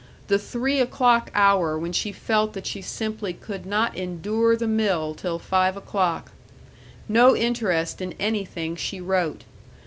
The 0.29 0.39
three 0.39 0.79
o'clock 0.79 1.29
hour 1.35 1.77
when 1.77 1.93
she 1.93 2.11
felt 2.11 2.53
that 2.53 2.65
she 2.65 2.81
simply 2.81 3.33
could 3.33 3.67
not 3.67 3.95
endure 3.95 4.55
the 4.55 4.65
mill 4.65 5.13
till 5.13 5.37
five 5.37 5.77
o'clock. 5.77 6.31
No 7.07 7.35
interest 7.35 8.01
in 8.01 8.13
anything 8.17 8.75
she 8.75 8.99
wrote. 8.99 9.43